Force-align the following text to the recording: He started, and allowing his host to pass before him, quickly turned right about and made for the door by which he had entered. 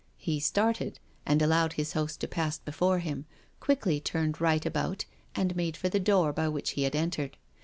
He 0.17 0.39
started, 0.39 0.99
and 1.27 1.43
allowing 1.43 1.69
his 1.75 1.93
host 1.93 2.21
to 2.21 2.27
pass 2.27 2.57
before 2.57 2.97
him, 2.97 3.27
quickly 3.59 3.99
turned 3.99 4.41
right 4.41 4.65
about 4.65 5.05
and 5.35 5.55
made 5.55 5.77
for 5.77 5.89
the 5.89 5.99
door 5.99 6.33
by 6.33 6.47
which 6.47 6.71
he 6.71 6.81
had 6.85 6.95
entered. 6.95 7.37